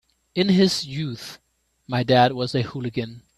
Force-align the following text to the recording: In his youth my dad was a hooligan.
In 0.33 0.49
his 0.49 0.83
youth 0.83 1.37
my 1.87 2.01
dad 2.01 2.31
was 2.31 2.55
a 2.55 2.63
hooligan. 2.63 3.21